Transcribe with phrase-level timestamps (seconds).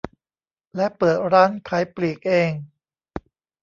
[0.75, 2.51] และเปิดร้านขายปลีกเอง